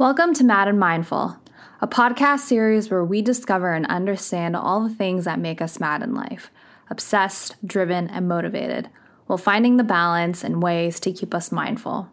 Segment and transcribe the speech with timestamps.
[0.00, 1.36] Welcome to Mad and Mindful,
[1.82, 6.02] a podcast series where we discover and understand all the things that make us mad
[6.02, 6.50] in life
[6.88, 8.88] obsessed, driven, and motivated,
[9.26, 12.08] while finding the balance and ways to keep us mindful,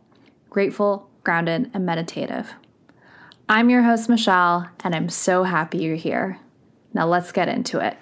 [0.49, 2.55] grateful, grounded, and meditative.
[3.47, 6.39] I'm your host, Michelle, and I'm so happy you're here.
[6.93, 7.95] Now let's get into it.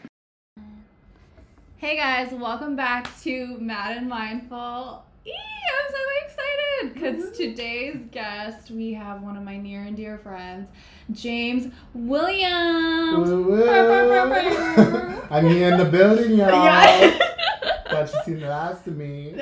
[1.78, 5.06] Hey guys, welcome back to Mad and Mindful.
[5.26, 7.36] Eee, I'm so excited because mm-hmm.
[7.36, 10.70] today's guest, we have one of my near and dear friends,
[11.12, 13.30] James Williams.
[15.32, 16.50] I'm here in the building, y'all.
[16.50, 17.18] Yeah.
[17.90, 19.36] Thought you seen the last of me.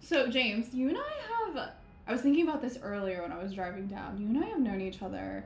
[0.00, 1.70] so, James, you and I have.
[2.06, 4.18] I was thinking about this earlier when I was driving down.
[4.18, 5.44] You and I have known each other,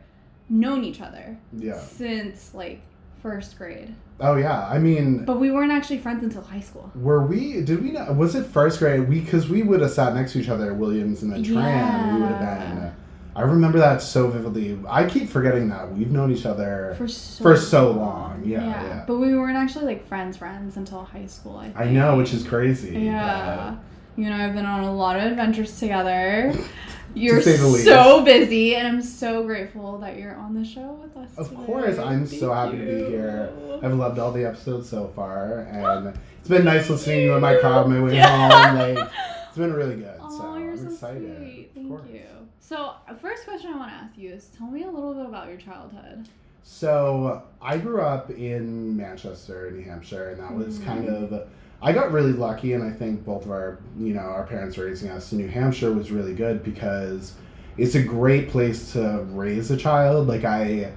[0.49, 1.81] known each other Yeah.
[1.81, 2.81] since like
[3.23, 4.67] first grade, Oh yeah.
[4.69, 6.91] I mean, but we weren't actually friends until high school.
[6.95, 7.61] were we?
[7.63, 7.93] Did we?
[7.93, 9.09] Not, was it first grade?
[9.09, 12.15] We because we would have sat next to each other at Williams in the tram.
[12.17, 12.75] We would have Yeah.
[12.75, 12.93] been.
[13.37, 14.77] I remember that so vividly.
[14.89, 18.43] I keep forgetting that we've known each other For so, for so long.
[18.45, 19.05] Yeah, yeah.
[19.07, 21.57] But we weren't actually like friends, friends until high school.
[21.59, 22.99] I, I know, which is crazy.
[22.99, 23.77] Yeah.
[24.17, 26.53] You and I have been on a lot of adventures together.
[27.19, 27.85] You're say the least.
[27.85, 31.31] so busy, and I'm so grateful that you're on the show with us.
[31.37, 31.65] Of today.
[31.65, 33.53] course, I'm so Thank happy to be here.
[33.83, 37.41] I've loved all the episodes so far, and it's been nice listening to you in
[37.41, 38.77] my car on my way home.
[38.97, 39.11] Like,
[39.49, 40.15] it's been really good.
[40.21, 41.37] Oh, so you're I'm so excited.
[41.39, 41.71] sweet.
[41.75, 42.23] Thank you.
[42.61, 45.27] So, uh, first question I want to ask you is tell me a little bit
[45.27, 46.29] about your childhood.
[46.65, 50.85] So I grew up in Manchester, New Hampshire, and that was Mhm.
[50.85, 51.49] kind of.
[51.81, 55.11] I got really lucky, and I think both of our, you know, our parents raising
[55.11, 57.35] us in New Hampshire was really good because
[57.77, 60.27] it's a great place to raise a child.
[60.27, 60.93] Like I,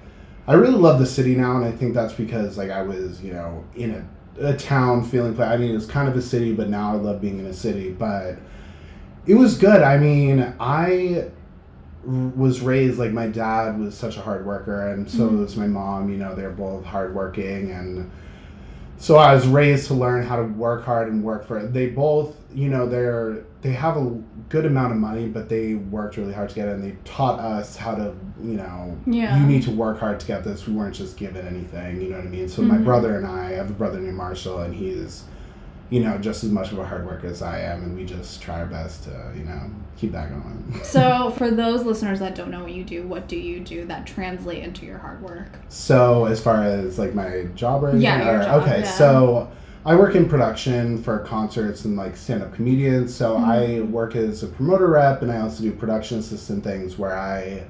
[0.47, 3.31] I really love the city now, and I think that's because like I was, you
[3.33, 3.91] know, in
[4.39, 5.39] a, a town feeling.
[5.39, 7.53] I mean, it was kind of a city, but now I love being in a
[7.53, 7.91] city.
[7.91, 8.37] But
[9.27, 9.83] it was good.
[9.83, 11.29] I mean, I
[12.35, 15.37] was raised like my dad was such a hard worker and so Mhm.
[15.41, 18.09] was my mom you know they're both hardworking and
[19.01, 21.87] so i was raised to learn how to work hard and work for it they
[21.89, 24.03] both you know they're they have a
[24.49, 27.39] good amount of money but they worked really hard to get it and they taught
[27.39, 29.39] us how to you know Yeah.
[29.39, 32.17] you need to work hard to get this we weren't just given anything you know
[32.17, 32.83] what i mean so my Mhm.
[32.85, 35.23] brother and i, I have a brother named marshall and he's
[35.91, 38.41] you know just as much of a hard worker as i am and we just
[38.41, 39.61] try our best to you know
[39.97, 43.35] keep that going So, for those listeners that don't know what you do, what do
[43.37, 45.49] you do that translate into your hard work?
[45.69, 48.91] So as far as like my job or anything, Yeah, or- job, okay, yeah.
[48.91, 49.51] so
[49.85, 53.13] I work in production for concerts and like stand-up comedians.
[53.13, 53.45] So Mm-hmm.
[53.51, 57.63] I work as a promoter rep, and I also do production assistant things where I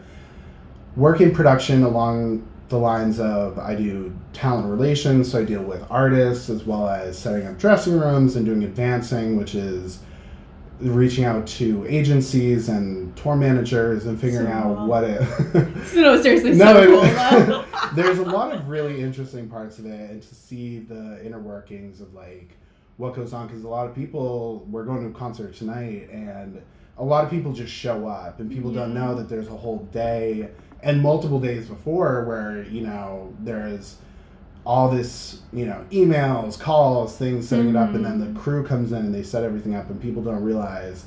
[0.96, 5.86] work in production along the lines of I do talent relations, so I deal with
[5.92, 10.00] artists as well as setting up dressing rooms and doing advancing, which is
[10.80, 15.22] reaching out to agencies and tour managers and figuring So out what it
[15.94, 17.66] No, seriously, No, so cool.
[17.94, 22.02] there's a lot of really interesting parts of it and to see the inner workings
[22.02, 22.58] of like
[22.98, 26.62] what goes on because a lot of people we're going to a concert tonight and
[26.98, 29.80] a lot of people just show up and people don't know that there's a whole
[29.92, 30.50] day
[30.84, 33.98] and multiple days before where you know there's
[34.66, 38.38] all this you know emails calls things setting it up and then the mm-hmm.
[38.38, 41.06] crew comes in and they set everything up and people don't realize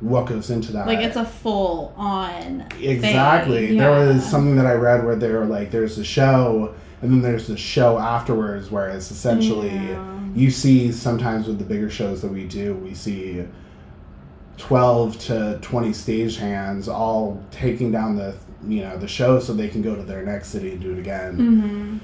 [0.00, 2.66] what goes into that like, it's a full on.
[2.80, 3.78] Exactly.
[3.78, 7.22] There was something that I read where they were like, there's a show, and then
[7.22, 10.24] there's the show afterwards, where it's essentially Yeah.
[10.34, 13.46] you see sometimes with the bigger shows that we do, we see
[14.58, 18.34] 12 to 20 stage hands all taking down the
[18.66, 20.98] you know the show so they can go to their next city and do it
[20.98, 22.00] again Mhm.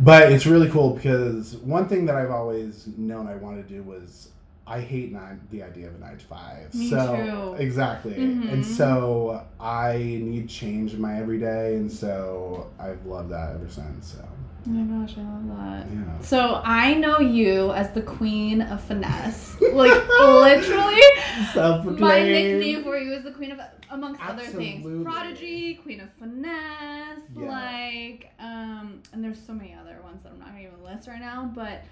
[0.00, 3.82] but it's really cool because one thing that I've always known I want to do
[3.82, 4.28] was
[4.66, 6.72] I hate nine, the idea of a nine to five.
[6.74, 7.62] Me so too.
[7.62, 8.50] exactly, Mhm.
[8.50, 14.14] and so I need change in my everyday, and so I've loved that ever since.
[14.16, 14.24] So
[14.66, 15.86] Oh my gosh, I love that.
[15.92, 19.56] yeah, So I know you as the queen of finesse.
[19.60, 21.00] Like literally,
[22.00, 23.60] my nickname for you is the queen of
[23.90, 24.84] amongst other things.
[25.04, 27.48] Prodigy, queen of finesse, Yeah.
[27.48, 31.20] like um and there's so many other ones that I'm not gonna even list right
[31.20, 31.82] now, but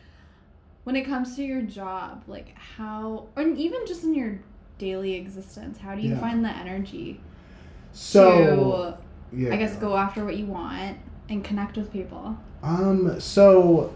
[0.85, 4.39] when it comes to your job, like how and even just in your
[4.79, 6.21] daily existence, how do you Yeah.
[6.21, 7.21] find the energy
[7.93, 8.97] So
[9.31, 10.99] to yeah, I guess go after what you want
[11.29, 12.37] and connect with people?
[12.63, 13.95] Um, so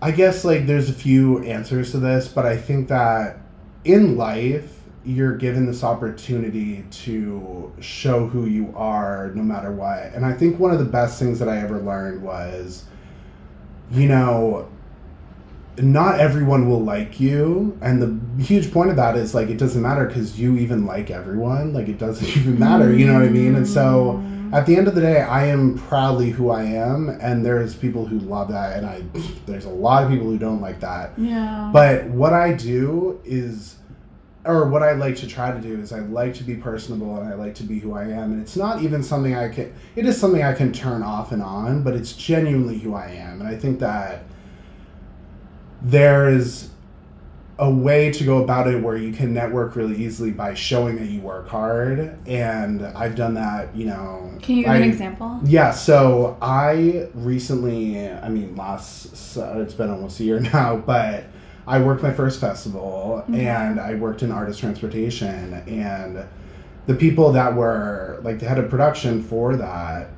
[0.00, 3.38] I guess like there's a few answers to this, but I think that
[3.84, 10.12] in life you're given this opportunity to show who you are no matter what.
[10.14, 12.84] And I think one of the best things that I ever learned was
[13.90, 14.68] you know
[15.78, 19.82] not everyone will like you and the huge point of that is like it doesn't
[19.82, 23.28] matter because you even like everyone like it doesn't even matter you know what i
[23.28, 24.22] mean and so.
[24.52, 28.04] At the end of the day i am proudly who i am and there's people
[28.06, 29.02] who love that and i
[29.46, 31.70] there's a lot of people who don't like that Yeah.
[31.72, 33.76] but what i do is
[34.44, 37.28] or what i like to try to do is i like to be personable and
[37.28, 40.04] i like to be who i am and it's not even something i can it
[40.04, 43.48] is something i can turn off and on but it's genuinely who i am and
[43.48, 44.24] i think that
[45.80, 46.70] there's
[47.58, 51.06] a way to go about it where you can network really easily by showing that
[51.06, 55.38] you work hard and i've done that you know Can you give an example?
[55.44, 61.24] yeah, so I recently, I mean, last, it's been almost a year now, but
[61.66, 63.46] I worked my first festival Okay.
[63.46, 65.54] and I worked in artist transportation.
[65.68, 66.24] And
[66.86, 70.08] the people that were, like, the head of production for that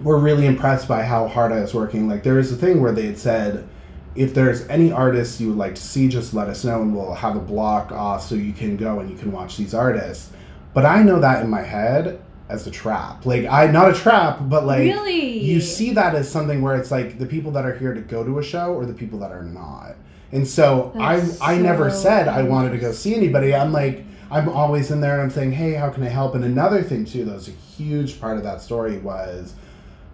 [0.00, 2.08] were really impressed by how hard I was working.
[2.08, 3.68] Like, there was a thing where they had said,
[4.14, 7.14] if there's any artists you would like to see, just let us know and we'll
[7.14, 10.30] have a block off so you can go and you can watch these artists.
[10.72, 13.24] But I know that in my head as a trap.
[13.26, 15.38] Like I not a trap, but like really?
[15.40, 18.24] you see that as something where it's like the people that are here to go
[18.24, 19.96] to a show or the people that are not.
[20.32, 23.54] And so That's I I never said I wanted to go see anybody.
[23.54, 26.44] I'm like I'm always in there and I'm saying, "Hey, how can I help?" And
[26.44, 29.54] another thing too that was a huge part of that story was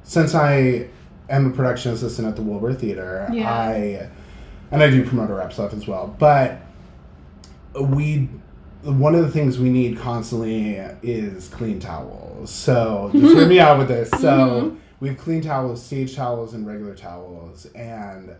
[0.04, 0.88] since I
[1.30, 3.50] am a production assistant at the Wilbur Theater, Yeah.
[3.50, 4.08] I
[4.72, 6.14] and I do promoter rep stuff as well.
[6.18, 6.60] But
[7.80, 8.28] we
[8.82, 12.50] one of the things we need constantly is clean towels.
[12.50, 14.08] So just hear me out with this.
[14.10, 14.18] So
[14.72, 14.76] Mhm.
[15.00, 17.66] we have clean towels, stage towels, and regular towels.
[17.74, 18.30] And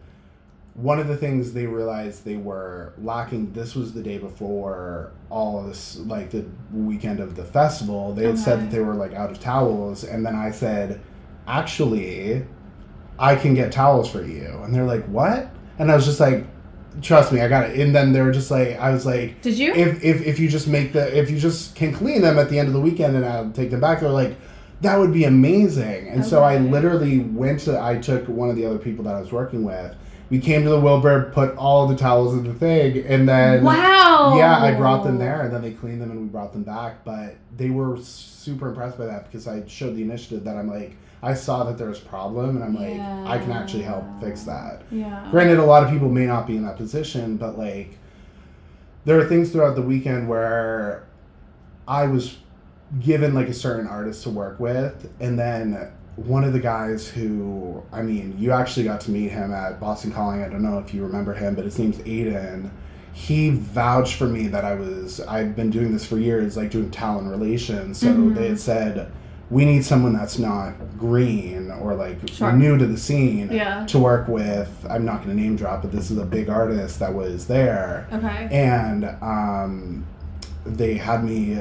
[0.75, 3.53] one of the things they realized they were lacking.
[3.53, 8.15] This was the day before all of this, like the weekend of the festival.
[8.15, 11.01] They had said that they were like out of towels, and then I said,
[11.47, 12.47] actually,
[13.21, 14.61] I can get towels for you.
[14.65, 15.51] And they're like, what?
[15.79, 16.47] And I was just like,
[17.03, 17.79] trust me, I got it.
[17.79, 19.73] And then they were just like, I was like, Did you?
[19.75, 22.59] if, if if you just make the if you just can clean them at the
[22.59, 24.37] end of the weekend and I'll take them back, they're like,
[24.81, 26.09] that would be amazing.
[26.09, 29.21] And so I literally went to I took one of the other people that I
[29.21, 29.95] was working with.
[30.31, 34.37] We came to the Wilbur, put all the towels in the thing, and then wow.
[34.39, 37.05] yeah, I brought them there, and then they cleaned them and we brought them back.
[37.05, 40.97] But they were super impressed by that because I showed the initiative that I'm like,
[41.23, 44.45] I saw that there was a problem, and I'm like, I can actually help fix
[44.45, 44.83] that.
[44.91, 45.27] Yeah.
[45.31, 47.99] Granted, a lot of people may not be in that position, but like,
[49.05, 51.05] there are things throughout the weekend where
[51.87, 52.39] I was
[53.01, 57.83] given like a certain artist to work with, and then one of the guys who,
[57.93, 60.43] I mean, you actually got to meet him at Boston Calling.
[60.43, 62.71] I don't know if you remember him, but his name's Aiden.
[63.13, 66.91] He vouched for me that I was, I've been doing this for years, like doing
[66.91, 67.99] talent relations.
[67.99, 68.35] So Mhm.
[68.35, 69.11] they had said,
[69.51, 72.53] we need someone that's not green or like Sure.
[72.53, 73.85] new to the scene Yeah.
[73.87, 74.87] to work with.
[74.89, 78.07] I'm not going to name drop, but this is a big artist that was there,
[78.13, 78.49] Okay.
[78.53, 80.07] and um,
[80.65, 81.59] they had me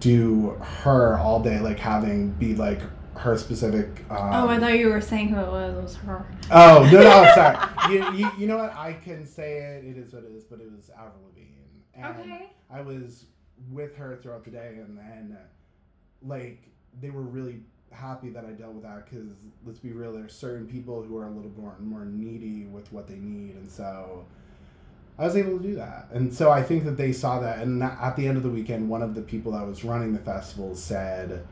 [0.00, 0.50] do
[0.82, 2.80] her all day, like having be like
[3.16, 4.04] her specific.
[4.10, 5.76] Um, oh, I thought you were saying who it was.
[5.76, 6.26] It was her.
[6.50, 7.56] Oh no no sorry.
[7.94, 8.74] you, you, you know what?
[8.74, 9.84] I can say it.
[9.84, 10.44] It is what it is.
[10.44, 11.46] But it was Avril Lavigne.
[11.94, 12.50] And Okay.
[12.70, 13.24] I was
[13.70, 15.36] with her throughout the day, and then
[16.22, 16.62] like
[17.00, 17.60] they were really
[17.90, 19.32] happy that I dealt with that because
[19.64, 23.06] let's be real, there's certain people who are a little more more needy with what
[23.06, 24.26] they need, and so
[25.18, 26.08] I was able to do that.
[26.12, 28.88] And so I think that they saw that, and at the end of the weekend,
[28.88, 31.46] one of the people that was running the festival said.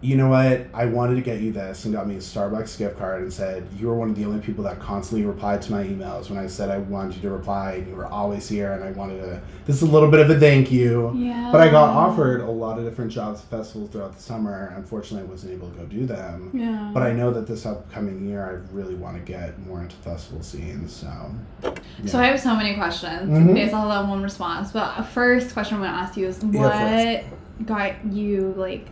[0.00, 0.66] You know what?
[0.72, 3.66] I wanted to get you this and got me a Starbucks gift card and said,
[3.76, 6.46] You were one of the only people that constantly replied to my emails when I
[6.46, 9.42] said I wanted you to reply and you were always here and I wanted to.
[9.66, 11.12] This is a little bit of a thank you.
[11.16, 11.48] Yeah.
[11.50, 14.72] But I got offered a lot of different jobs at festivals throughout the summer.
[14.76, 16.52] Unfortunately, I wasn't able to go do them.
[16.54, 16.92] Yeah.
[16.94, 20.44] But I know that this upcoming year, I really want to get more into festival
[20.44, 20.92] scenes.
[20.92, 21.72] So,
[22.06, 23.52] So I have so many questions Mhm.
[23.52, 24.70] based on that one response.
[24.70, 28.86] But first question I'm gonna ask you is Yeah, what got you like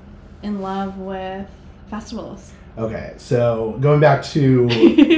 [0.47, 1.49] in love with
[1.91, 2.53] festivals?
[2.79, 3.15] okay.
[3.19, 4.69] So going back to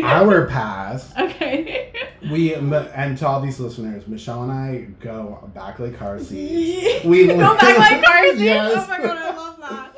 [0.04, 1.92] our past, Okay.
[2.30, 7.04] we and to all these listeners, Michelle and I go back like car seats.
[7.04, 8.40] We go li- back like cars.
[8.40, 8.72] Yes.
[8.74, 9.94] Oh my god, I love that.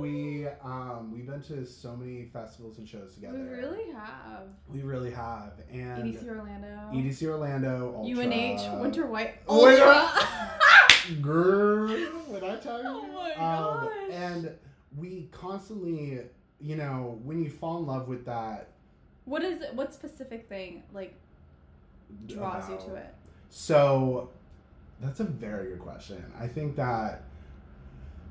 [0.00, 3.38] We um we've been to so many festivals and shows together.
[3.38, 4.42] We really have.
[4.68, 5.52] We really have.
[5.72, 6.90] And EDC Orlando.
[6.92, 8.24] EDC Orlando, Ultra.
[8.24, 11.22] UNH Winter White Oh my Ultra.
[11.22, 11.88] Girl,
[12.28, 12.88] when I tell you.
[12.88, 13.92] Oh my um, gosh.
[14.10, 14.50] and
[14.96, 16.20] we constantly,
[16.60, 18.68] you know, when you fall in love with that.
[19.24, 19.74] what is it?
[19.74, 21.14] What specific thing like
[22.26, 23.14] draws you to it?
[23.48, 24.30] So,
[25.00, 26.24] that's a very good question.
[26.38, 27.22] I think that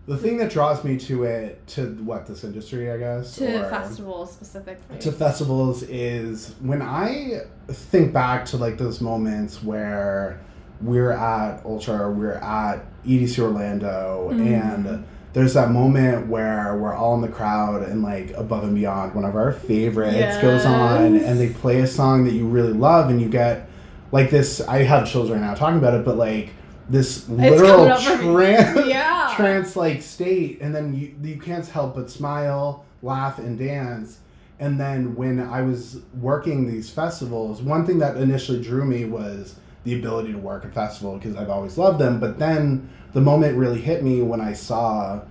[0.07, 4.31] the thing that draws me to it to what this industry i guess to festivals
[4.31, 4.99] specifically.
[4.99, 10.41] to festivals is when I think back to like those moments where
[10.81, 14.45] we're at Ultra, we're at EDC Orlando, Mhm.
[14.45, 19.13] and there's that moment where we're all in the crowd and like above and beyond,
[19.13, 23.09] one of our favorites goes on, and they play a song that you really love,
[23.09, 23.67] and you get
[24.13, 24.61] like this.
[24.61, 26.51] I have chills right now talking about it, but like
[26.87, 28.31] this literal coming up for me.
[28.33, 29.33] trance, Yeah.
[29.35, 34.19] trance like state, and then you you can't help but smile, laugh, and dance.
[34.57, 39.55] And then when I was working these festivals, one thing that initially drew me was
[39.85, 42.19] the ability to work a festival because I've always loved them.
[42.19, 45.21] But then the moment really hit me when I saw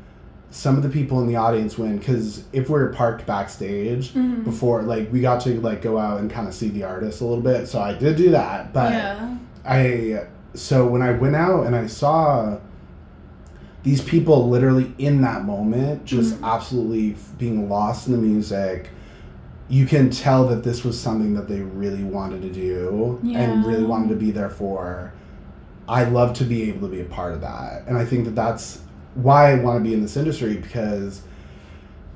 [0.51, 4.45] some of the people in the audience win because if we are parked backstage Mhm.
[4.45, 7.25] before like we got to like go out and kind of see the artist a
[7.25, 9.35] little bit so i did do that but yeah.
[9.67, 12.59] I so when I went out and I saw
[13.83, 16.45] these people literally in that moment just Mhm.
[16.45, 18.91] absolutely being lost in the music
[19.69, 23.85] you can tell that this was something that they really wanted to do and really
[23.85, 25.13] wanted to be there for
[25.89, 28.35] i love to be able to be a part of that and i think that
[28.35, 28.81] that's
[29.15, 31.23] why i want to be in this industry because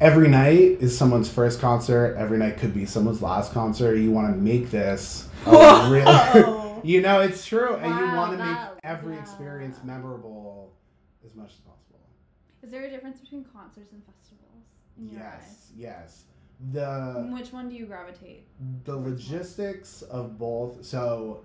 [0.01, 4.33] every night is someone's first concert every night could be someone's last concert you want
[4.33, 5.91] to make this a Whoa.
[5.91, 9.21] real you know it's true and you want to that- make every yeah.
[9.21, 10.73] experience memorable
[11.25, 12.01] as much as possible
[12.63, 14.65] Is there a difference between concerts and festivals?
[14.97, 16.25] Yes yes
[16.73, 17.29] the?
[17.33, 18.45] Which one do you gravitate?
[18.85, 21.41] the logistics of both so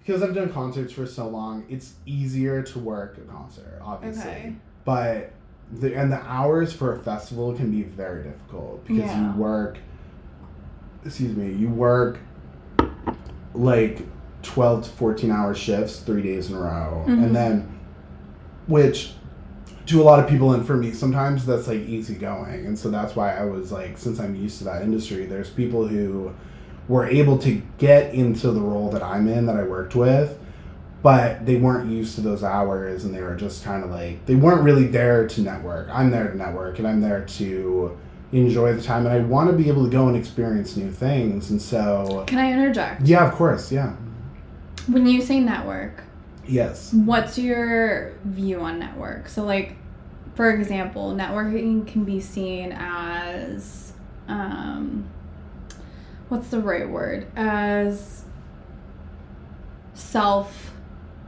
[0.00, 4.54] because i've done concerts for so long it's easier to work a concert obviously Okay.
[4.84, 5.32] but
[5.72, 9.32] the and the hours for a festival can be very difficult because Yeah.
[9.34, 9.78] you work
[11.06, 12.18] excuse me you work
[13.54, 14.00] like
[14.42, 17.24] 12 to 14 hour shifts three days in a row Mhm.
[17.24, 17.78] and then
[18.66, 19.14] which
[19.86, 22.66] to a lot of people and for me sometimes that's like easy going.
[22.66, 25.86] And so that's why i was like since i'm used to that industry there's people
[25.86, 26.34] who
[26.88, 30.38] were able to get into the role that i'm in that i worked with
[31.02, 34.34] but they weren't used to those hours and they were just kind of like they
[34.34, 35.86] weren't really there to network.
[35.90, 37.98] I'm there to network and i'm there to
[38.32, 41.50] enjoy the time and i want to be able to go and experience new things.
[41.50, 43.02] And so Can I interject?
[43.02, 43.96] yeah of course yeah.
[44.86, 46.02] When you say network,
[46.46, 49.28] yes what's your view on network?
[49.28, 49.76] So, like,
[50.34, 53.92] for example, networking can be seen as,
[54.28, 55.08] um,
[56.28, 57.26] what's the right word?
[57.36, 58.24] As
[59.94, 60.72] self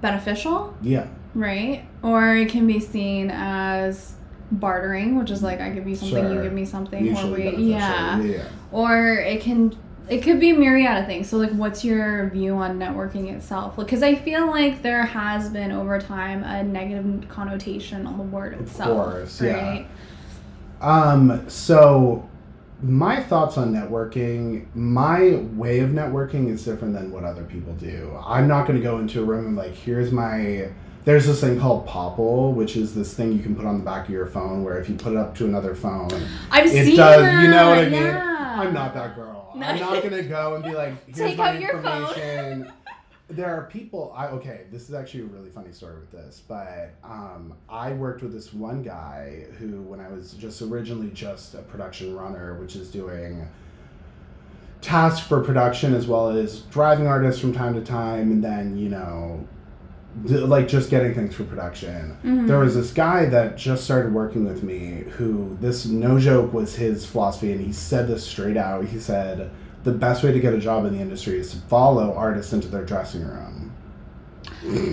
[0.01, 1.07] beneficial, yeah
[1.37, 1.87] right?
[2.03, 4.15] Or it can be seen as
[4.51, 8.21] bartering, which is like I give you something, you give me something, or we, yeah.
[8.21, 9.77] yeah or it can
[10.09, 13.75] it could be a myriad of things so like what's your view on networking itself
[13.77, 18.55] because i feel like there has been over time a negative connotation on the word
[18.61, 19.53] itself Of course, yeah.
[19.53, 19.87] right
[20.81, 22.29] Um, so
[22.83, 28.15] my thoughts on networking, my way of networking is different than what other people do.
[28.23, 30.69] I'm not going to go into a room and like, here's my.
[31.07, 34.05] There's this thing called Popl, which is this thing you can put on the back
[34.05, 36.11] of your phone, where if you put it up to another phone,
[36.51, 37.23] i've it seen does.
[37.23, 38.03] that You know what I mean?
[38.03, 38.57] yeah.
[38.61, 39.36] I'm not that girl.
[39.57, 39.67] No.
[39.67, 42.09] I'm not gonna go and be like, here's Take my out your phone.
[42.09, 42.73] information.
[43.31, 44.13] there are people.
[44.17, 44.67] I okay.
[44.71, 48.53] This is actually a really funny story with this, but um, I worked with this
[48.53, 53.49] one guy who, when I was just originally just a production runner, which is doing
[54.83, 58.89] tasks for production as well as driving artists from time to time, and then you
[58.89, 59.47] know.
[60.25, 62.17] Like just getting things for production.
[62.25, 62.47] Mhm.
[62.49, 66.77] There was this guy that just started working with me who this no joke was
[66.77, 68.87] his philosophy and he said this straight out.
[68.87, 69.51] He said
[69.85, 72.69] the best way to get a job in the industry is to follow artists into
[72.69, 73.73] their dressing room.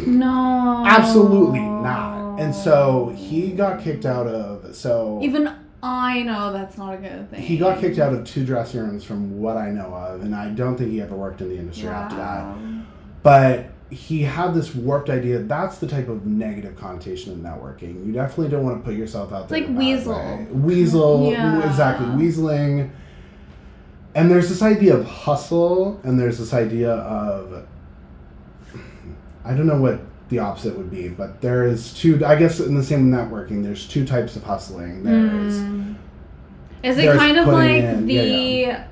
[0.07, 2.39] no Absolutely not.
[2.39, 5.49] And so he got kicked out of so even
[5.83, 9.03] i know that's not a good thing he got kicked out of two dressing rooms
[9.03, 11.89] from what I know of and I don't think he ever worked in the industry
[11.89, 12.55] after that.
[13.21, 15.39] But he had this warped idea.
[15.39, 18.05] That's the type of negative connotation of networking.
[18.05, 19.59] You definitely don't want to put yourself out there.
[19.59, 20.13] Like in a bad weasel.
[20.15, 20.47] way.
[20.51, 21.31] Weasel.
[21.31, 21.69] Yeah.
[21.69, 22.07] Exactly.
[22.07, 22.89] Weaseling.
[24.15, 27.65] And there's this idea of hustle, and there's this idea of.
[29.45, 29.99] I don't know what
[30.29, 32.23] the opposite would be, but there is two.
[32.25, 35.03] I guess in the same networking, there's two types of hustling.
[35.03, 35.55] There's.
[35.59, 35.95] Mm.
[36.83, 38.87] Is it kind of like in- the yeah,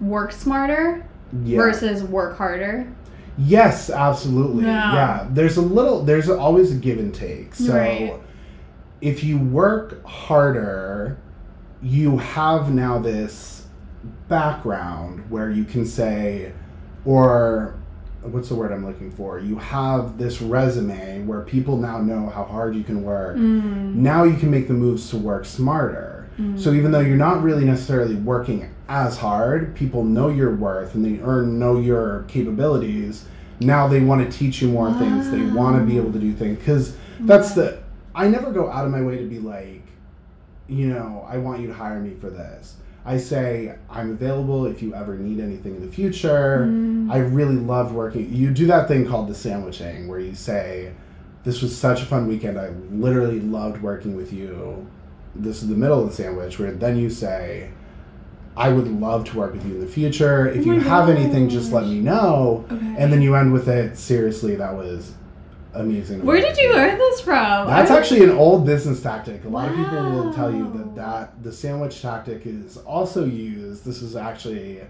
[0.00, 1.06] work smarter
[1.44, 1.58] Yeah.
[1.58, 2.86] versus work harder?
[3.36, 4.64] Yes, absolutely.
[4.64, 4.94] Yeah.
[4.94, 5.26] Yeah.
[5.30, 7.54] There's a little there's always a give and take.
[7.54, 8.14] So Right.
[9.00, 11.16] if you work harder,
[11.82, 13.66] you have now this
[14.28, 16.52] background where you can say
[17.04, 17.74] or
[18.22, 19.38] what's the word I'm looking for?
[19.38, 23.36] You have this resume where people now know how hard you can work.
[23.36, 23.96] Mm.
[23.96, 26.13] Now you can make the moves to work smarter.
[26.38, 26.58] Mm.
[26.58, 31.04] So even though you're not really necessarily working as hard, people know your worth and
[31.04, 33.26] they earn know your capabilities.
[33.60, 35.30] Now they want to teach you more things.
[35.30, 37.62] They want to be able to do things because that's the.
[37.62, 37.80] Mm.
[38.16, 39.82] I never go out of my way to be like,
[40.68, 42.76] you know, I want you to hire me for this.
[43.06, 46.66] I say I'm available if you ever need anything in the future.
[46.66, 47.12] Mm.
[47.12, 48.32] I really loved working.
[48.32, 50.92] You do that thing called the sandwiching where you say,
[51.44, 52.58] "This was such a fun weekend.
[52.58, 54.86] I literally loved working with you."
[55.34, 57.70] This is the middle of the sandwich where then you say,
[58.56, 60.48] "I would love to work with you in the future.
[60.48, 62.94] Oh if Oh you have anything, just let me know." Okay.
[62.98, 63.96] And then you end with it.
[63.98, 65.12] Seriously, that was
[65.74, 66.24] amazing.
[66.24, 67.66] Where did you learn this from?
[67.66, 69.44] that's actually an old business tactic.
[69.44, 73.84] A lot of people will tell you that, that the sandwich tactic is also used.
[73.84, 74.82] This is actually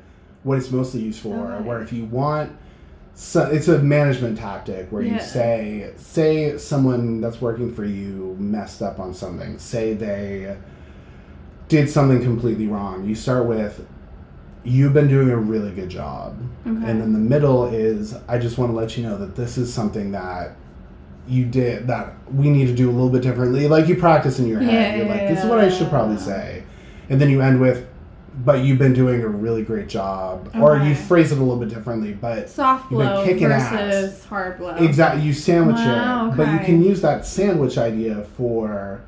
[0.42, 1.52] what it's mostly used for.
[1.52, 1.64] Okay.
[1.64, 2.52] Where if you want,
[3.14, 5.14] so it's a management tactic where Yeah.
[5.14, 9.58] you say, say someone that's working for you messed up on something.
[9.58, 10.56] Say they
[11.68, 13.04] did something completely wrong.
[13.04, 13.86] You start with,
[14.64, 16.36] you've been doing a really good job.
[16.66, 16.90] Okay.
[16.90, 19.72] And then the middle is, I just want to let you know that this is
[19.72, 20.56] something that
[21.26, 23.66] you did that we need to do a little bit differently.
[23.68, 24.72] Like you practice in your head.
[24.72, 26.64] Yeah, You're like, this is what I should probably say.
[27.08, 27.86] And then you end with,
[28.44, 30.50] but you've been doing a really great job.
[30.60, 34.24] Or you phrase it a little bit differently, but soft blow kicking versus ass.
[34.24, 34.74] hard blow.
[34.76, 36.36] exactly you sandwich Wow, it.
[36.36, 39.02] But you can use that sandwich idea for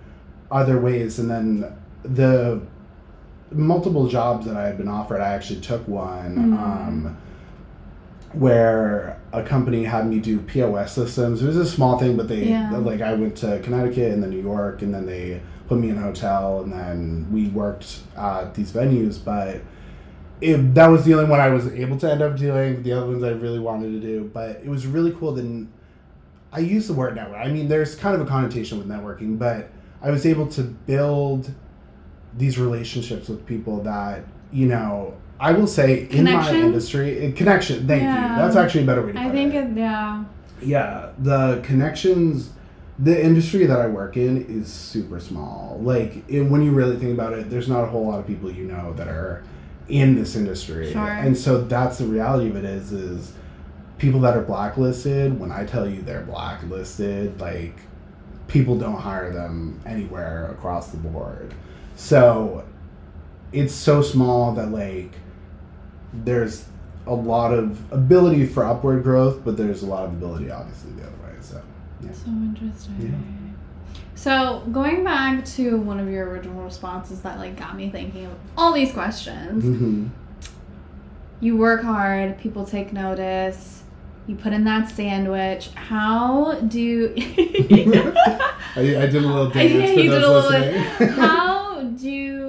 [0.51, 1.19] other ways.
[1.19, 1.73] And then
[2.05, 2.61] the
[3.51, 6.37] multiple jobs that I had been offered, I actually took one.
[6.37, 6.59] Mhm.
[6.59, 7.17] Um,
[8.39, 11.43] where a company had me do POS systems.
[11.43, 12.77] It was a small thing, but they Yeah.
[12.79, 15.99] like I went to Connecticut and then New York, and then they put me in
[15.99, 19.19] a hotel, and then we worked at these venues.
[19.23, 19.61] But
[20.41, 22.83] it, that was the only one I was able to end up doing.
[22.83, 25.33] The other ones I really wanted to do, but it was really cool.
[25.33, 25.69] Then
[26.53, 27.39] I use the word network.
[27.39, 29.71] I mean, there's kind of a connotation with networking, but
[30.03, 31.53] I was able to build
[32.37, 35.15] these relationships with people that you know.
[35.39, 37.87] I will say in my industry, uh, connection.
[37.87, 38.37] Thank Yeah.
[38.37, 38.43] you.
[38.43, 39.65] That's actually a better way to put I think it.
[39.73, 40.25] it, yeah.
[40.63, 42.51] Yeah, the connections,
[42.99, 45.79] the industry that I work in is super small.
[45.83, 48.51] Like it, when you really think about it, there's not a whole lot of people
[48.51, 49.43] you know that are
[49.89, 51.07] in this industry, Sure.
[51.07, 52.65] and so that's the reality of it.
[52.65, 53.33] Is is
[53.99, 55.39] people that are blacklisted.
[55.39, 57.77] When I tell you they're blacklisted, like
[58.49, 61.53] people don't hire them anywhere across the board.
[61.97, 62.65] So
[63.53, 65.13] it's so small that like
[66.25, 66.67] there's
[67.07, 71.03] a lot of ability for upward growth, but there's a lot of ability obviously the
[71.03, 71.35] other way.
[71.41, 71.63] So
[72.03, 72.13] yeah.
[72.13, 73.57] So interesting.
[74.15, 78.33] So going back to one of your original responses that like got me thinking of
[78.57, 79.63] all these questions.
[79.63, 80.07] hmm
[81.41, 83.85] You work hard, people take notice,
[84.27, 85.71] you put in that sandwich.
[85.75, 91.09] How do I, I did a little dance Yeah, for those a little listening.
[91.11, 92.46] How do you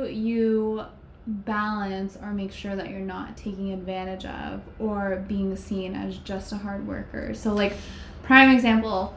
[1.27, 6.51] balance or make sure that you're not taking advantage of or being seen as just
[6.51, 7.33] a hard worker?
[7.33, 7.73] So, like,
[8.23, 9.13] prime example,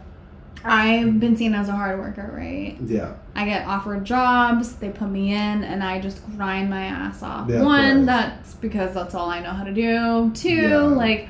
[0.64, 2.77] I've been seen as a hard worker, right?
[2.85, 7.23] yeah, I get offered jobs, they put me in, and I just grind my ass
[7.23, 7.49] off.
[7.49, 8.07] Yeah, One, course.
[8.07, 10.31] that's because that's all I know how to do.
[10.35, 10.77] Two, Yeah.
[10.83, 11.29] like,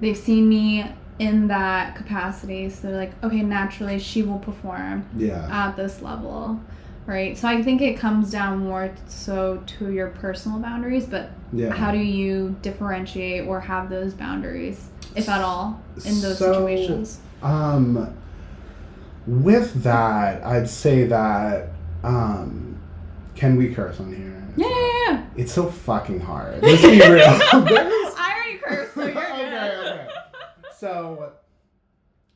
[0.00, 0.84] they've seen me
[1.20, 6.58] in that capacity, so they're like, okay, naturally, she will perform yeah, at this level
[7.06, 11.70] right so i think it comes down more so to your personal boundaries but yeah.
[11.70, 17.20] how do you differentiate or have those boundaries if at all in those So, situations
[17.42, 18.16] Um,
[19.26, 21.68] with that, I'd say that
[22.02, 22.78] um,
[23.34, 24.42] can we curse on here?
[24.56, 25.26] yeah yeah, yeah.
[25.36, 26.62] It's so fucking hard.
[26.62, 27.00] Let's be real.
[27.26, 30.08] I already cursed so you're good Okay, okay.
[30.78, 31.32] So,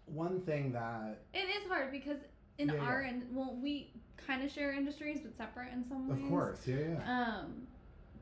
[0.06, 2.18] one thing that, it is hard because
[2.58, 3.92] in Yeah, our in well we
[4.26, 7.24] kind of share industries but separate in some ways of course, yeah, yeah.
[7.38, 7.46] um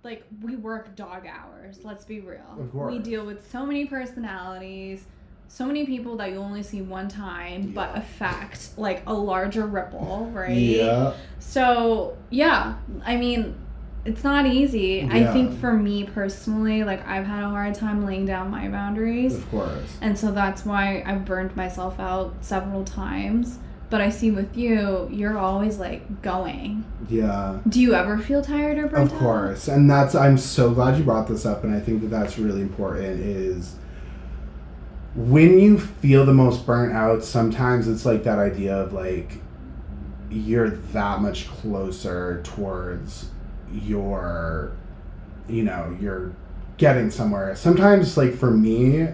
[0.04, 2.92] like we work dog hours let's be real Of course.
[2.92, 5.04] we deal with so many personalities
[5.48, 10.30] so many people that you only see one time but affect like a larger ripple
[10.34, 13.56] right Yeah, so yeah i mean
[14.04, 15.28] it's not easy Yeah.
[15.28, 19.34] i think for me personally like i've had a hard time laying down my boundaries
[19.36, 19.96] of course.
[20.00, 23.58] and so that's why I've burned myself out several times.
[23.88, 26.84] But I see with you, you're always like going.
[27.08, 27.60] Yeah.
[27.68, 29.06] Do you ever feel tired or burnt out?
[29.06, 29.18] Of out?
[29.18, 32.38] course, and that's I'm so glad you brought this up, and I think that that's
[32.38, 33.20] really important.
[33.20, 33.76] Is
[35.14, 39.40] when you feel the most burnt out, sometimes it's like that idea of like
[40.30, 43.30] you're that much closer towards
[43.72, 44.72] your,
[45.48, 46.32] you know, you're
[46.76, 47.54] getting somewhere.
[47.54, 49.08] Sometimes, like for me,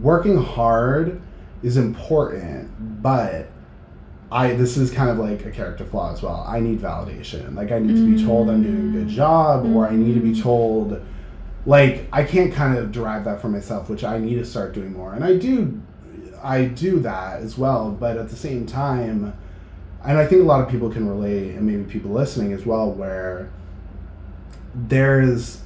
[0.00, 1.20] working hard
[1.62, 3.48] is important, but
[4.32, 6.44] I this is kind of like a character flaw as well.
[6.48, 7.54] I need validation.
[7.54, 10.20] Like I need to be told I'm doing a good job, or I need to
[10.20, 11.04] be told
[11.66, 14.92] like I can't kind of derive that from myself, which I need to start doing
[14.92, 15.12] more.
[15.12, 15.80] And I do
[16.42, 19.34] I do that as well, but at the same time
[20.04, 22.90] and I think a lot of people can relate and maybe people listening as well
[22.90, 23.50] where
[24.74, 25.60] there's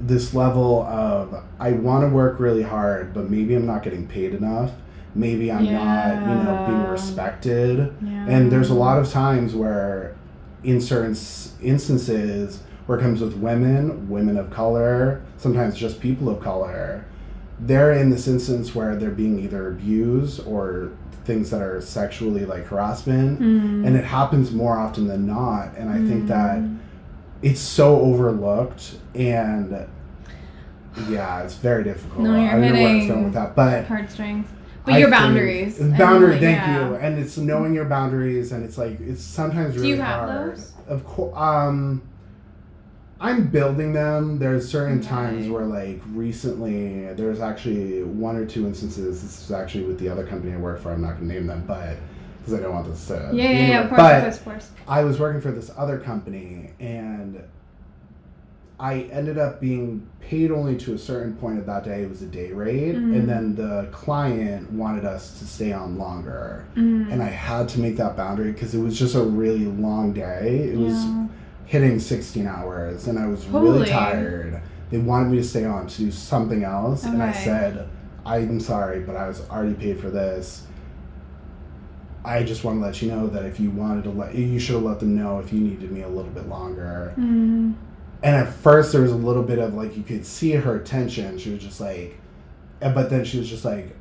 [0.00, 4.34] this level of I want to work really hard, but maybe I'm not getting paid
[4.34, 4.70] enough.
[5.14, 7.94] Maybe I'm not, you know, being respected.
[8.02, 8.26] Yeah.
[8.28, 10.16] And there's a lot of times where,
[10.62, 11.16] in certain
[11.62, 17.04] instances, where it comes with women, women of color, sometimes just people of color,
[17.60, 20.92] they're in this instance where they're being either abused or
[21.24, 23.40] things that are sexually like harassment.
[23.40, 23.86] Mm.
[23.86, 25.76] And it happens more often than not.
[25.76, 26.62] And I think that
[27.42, 29.88] it's so overlooked and
[31.08, 32.20] yeah, it's very difficult.
[32.20, 33.54] No, you're I don't know where it's going with that.
[33.54, 34.46] But heartstrings.
[34.88, 35.78] But I your boundaries.
[35.78, 36.88] Boundary, like, thank yeah.
[36.88, 36.94] you.
[36.96, 40.56] And it's knowing your boundaries, and it's like it's sometimes really Do you have hard.
[40.56, 40.72] those?
[40.86, 42.02] Of course, um,
[43.20, 44.38] I'm building them.
[44.38, 49.22] There's certain times where, like, recently, there's actually one or two instances.
[49.22, 50.90] This is actually with the other company I work for.
[50.90, 51.96] I'm not gonna name them, but
[52.38, 53.30] because I don't want this to.
[53.34, 54.70] Yeah, yeah, yeah, of course, but of course, of course.
[54.88, 57.42] I was working for this other company and
[58.80, 62.02] I ended up being paid only to a certain point of that day.
[62.02, 62.94] It was a day rate.
[62.94, 63.16] Mhm.
[63.16, 66.64] And then the client wanted us to stay on longer.
[66.76, 67.10] Mm.
[67.12, 70.70] And I had to make that boundary because it was just a really long day.
[70.72, 71.04] It was
[71.64, 73.68] hitting 16 hours and I was Holy.
[73.70, 74.60] really tired.
[74.90, 77.04] They wanted me to stay on to do something else.
[77.04, 77.88] And I said,
[78.24, 80.66] I'm sorry, but I was already paid for this.
[82.24, 84.74] I just want to let you know that if you wanted to let, you should
[84.76, 87.12] have let them know if you needed me a little bit longer.
[87.18, 87.74] Mm.
[88.22, 91.38] And at first, there was a little bit of like, you could see her tension.
[91.38, 92.18] She was just like,
[92.80, 93.94] but then she was just like,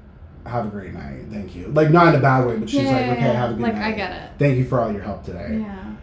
[0.46, 1.26] have a great night.
[1.30, 1.68] Thank you.
[1.68, 3.34] Like, not in a bad way, but she's Yeah, like, okay, yeah.
[3.34, 3.74] have a good night.
[3.74, 3.94] Like, night.
[3.94, 4.32] I get it.
[4.40, 5.60] Thank you for all your help today.
[5.62, 5.94] Yeah.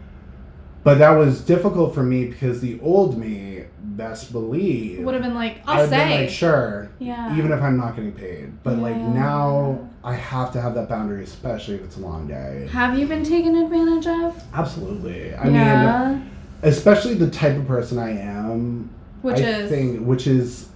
[0.83, 5.33] But that was difficult for me because the old me, best believe, Would have been
[5.33, 7.35] like, I'd I'll been like, sure, yeah.
[7.35, 8.61] even if I'm not getting paid.
[8.61, 12.69] But like now, I have to have that boundary, especially if it's a long day.
[12.71, 14.43] Have you been taken advantage of?
[14.53, 15.33] Absolutely.
[15.33, 16.21] I mean, yeah.
[16.65, 18.89] Especially the type of person I am.
[19.21, 19.69] Which I is.
[19.69, 20.69] think, which is,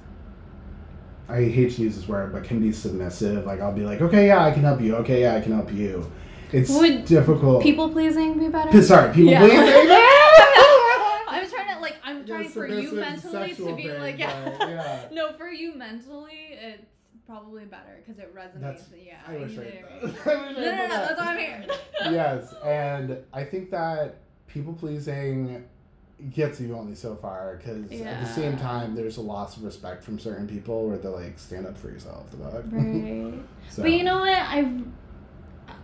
[1.27, 3.45] I hate to use this word, but can be submissive.
[3.45, 4.95] Like I'll be like, okay, yeah, I can help you.
[4.97, 6.09] Okay, yeah, I can help you.
[6.51, 7.61] It's Would difficult.
[7.61, 8.81] People pleasing be better?
[8.81, 9.39] Sorry, people Yeah.
[9.41, 9.59] pleasing.
[11.31, 14.17] I was trying to like I'm trying Yes, for you mentally to be thing, like
[14.17, 14.57] yeah.
[14.67, 15.05] yeah.
[15.11, 16.85] no, for you mentally, it's
[17.27, 18.61] probably better because it resonates.
[18.61, 19.17] That's- yeah.
[19.27, 20.01] I wish I did it.
[20.01, 20.25] that.
[20.25, 21.65] No, no, no, that's why I'm here.
[22.11, 24.15] yes, and I think that
[24.47, 25.63] people pleasing
[26.33, 30.03] gets you only so far because at the same time, there's a loss of respect
[30.03, 32.29] from certain people where they're like, stand up for yourself.
[32.37, 32.65] Dog.
[32.71, 33.33] Right.
[33.69, 34.37] so, But you know what?
[34.37, 34.81] I've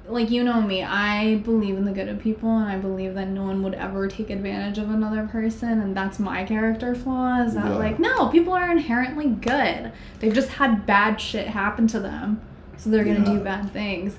[0.07, 0.83] like you know me.
[0.83, 4.07] I believe in the good of people, and I believe that no one would ever
[4.07, 7.41] take advantage of another person, and that's my character flaw.
[7.41, 7.77] Is that Yeah.
[7.77, 9.91] like no, people are inherently good.
[10.19, 12.39] They've just had bad shit happen to them,
[12.77, 14.17] so they're gonna do bad things.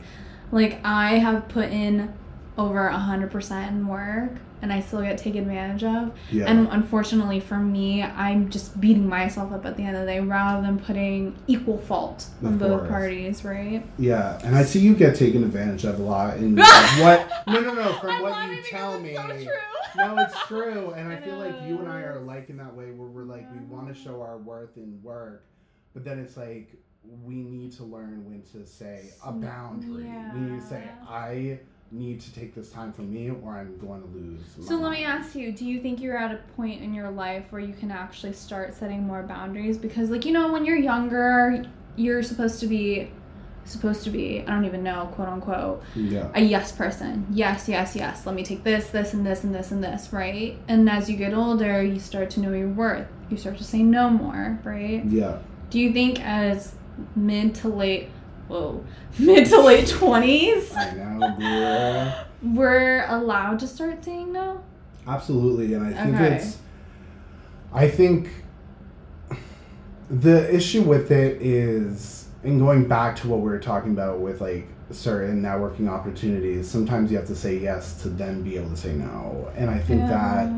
[0.50, 2.12] Like I have put in
[2.59, 4.33] over a hundred percent in work,
[4.66, 6.12] and I still get taken advantage of.
[6.33, 6.46] yeah.
[6.46, 10.18] And unfortunately for me, I'm just beating myself up at the end of the day
[10.18, 12.90] rather than putting equal fault on Of both course.
[12.90, 13.87] parties, right?
[13.96, 16.57] yeah, and I see you get taken advantage of a lot in
[17.00, 17.31] what?
[17.46, 17.92] No, no, no.
[18.00, 19.46] From I'm what you tell me, so
[19.96, 22.74] no, it's true, and I I feel like you and I are alike in that
[22.74, 25.44] way, where we're like we want to show our worth in work,
[25.94, 26.74] but then it's like
[27.22, 30.11] we need to learn when to say a boundary.
[30.35, 30.83] We need to say.
[31.09, 31.61] I
[31.92, 34.40] need to take this time for me, or I'm going to lose.
[34.66, 37.44] So let me ask you, do you think you're at a point in your life
[37.51, 39.79] where you can actually start setting more boundaries?
[39.79, 41.64] Because like, you know, when you're younger,
[41.96, 43.11] you're supposed to be
[43.64, 46.31] supposed to be, I don't even know, quote unquote, Yeah.
[46.35, 47.27] a yes person.
[47.31, 48.25] Yes, yes, yes.
[48.25, 50.57] Let me take this, this, and this, and this, and this, right?
[50.68, 53.09] And as you get older, you start to know your worth.
[53.29, 55.05] You start to say no more, right?
[55.05, 55.38] Yeah.
[55.70, 56.75] Do you think as
[57.16, 58.09] mid to late,
[58.48, 58.85] whoa,
[59.18, 64.62] mid to late 20s, I know, we're allowed to start saying no?
[65.06, 66.35] Absolutely, and I think Okay.
[66.37, 66.59] it's.
[67.72, 68.28] I think
[70.11, 74.40] the issue with it is, and going back to what we were talking about with
[74.40, 78.76] like certain networking opportunities, sometimes you have to say yes to then be able to
[78.76, 80.50] say no, and I think that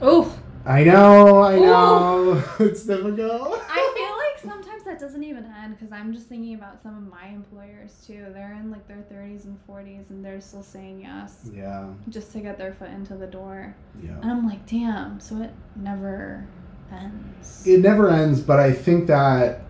[0.00, 3.18] Oh, I know, I know, it's difficult.
[3.18, 4.01] I feel like sometimes
[4.92, 8.26] that doesn't even end because I'm just thinking about some of my employers too.
[8.34, 12.40] They're in like their 30s and 40s and they're still saying yes Yeah, just to
[12.40, 13.74] get their foot into the door.
[14.02, 14.18] yeah.
[14.20, 16.46] And I'm like, damn, so it never
[16.92, 17.66] ends.
[17.66, 19.62] it never ends but i think that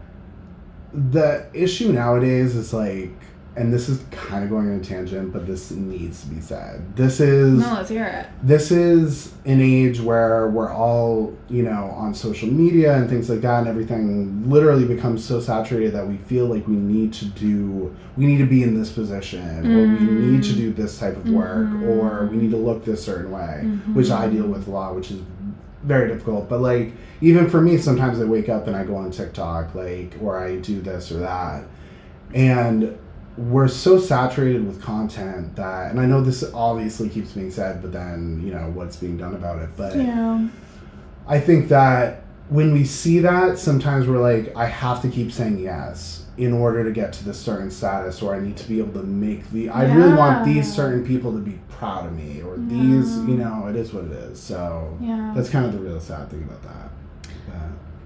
[0.93, 3.13] the issue nowadays is like
[3.55, 6.97] and this is kind of going on a tangent but this needs to be said.
[6.97, 8.27] This is No, let's hear it.
[8.43, 13.41] this is an age where we're all you know on social media and things like
[13.43, 17.95] that and everything literally becomes so saturated that we feel like we need to do
[18.17, 20.33] we need to be in this position or we mm-hmm.
[20.33, 21.89] need to do this type of work mm-hmm.
[21.89, 23.95] or we need to look this certain way mm-hmm.
[23.95, 25.21] which i deal with a lot which is
[25.83, 26.49] very difficult.
[26.49, 30.15] But like even for me sometimes i wake up and i go on tiktok like
[30.21, 31.65] or i do this or that.
[32.35, 32.99] And
[33.37, 37.91] we're so saturated with content that and i know this obviously keeps being said but
[37.93, 39.71] then you know what's being done about it.
[39.77, 40.49] But Yeah.
[41.27, 45.59] i think that when we see that sometimes we're like i have to keep saying
[45.61, 48.93] yes in order to get to this certain status or i need to be able
[49.01, 52.57] to make the i really want these certain people to be proud of me or
[52.59, 54.39] these you know it is what it is.
[54.41, 55.33] So Yeah.
[55.35, 56.91] that's kind of the real sad thing about that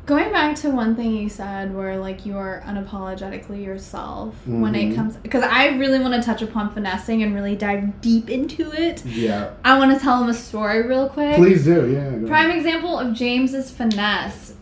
[0.06, 4.90] Going back to one thing you said, where like you are unapologetically yourself when it
[4.90, 4.94] Mhm.
[4.94, 9.04] comes, because I really want to touch upon finessing and really dive deep into it.
[9.04, 11.34] yeah I want to tell him a story real quick.
[11.34, 14.54] please do yeah Prime example of James's finesse.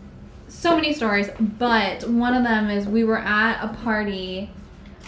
[0.47, 1.29] So many stories,
[1.59, 4.49] but one of them is we were at a party,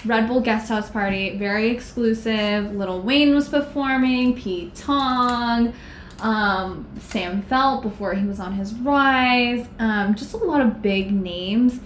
[0.06, 2.76] Red Bull guest house party, very exclusive.
[2.76, 5.73] Lil Wayne was performing, Pete Tong,
[6.19, 11.12] um, Sam Feldt before he was on his rise, um, just a lot of big
[11.12, 11.80] names.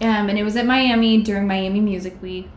[0.00, 2.48] Um, and it was at Miami during Miami Music Week.